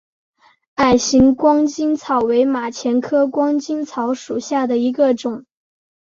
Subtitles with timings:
[0.73, 5.45] 矮形光巾草为马钱科光巾草属下的一个种。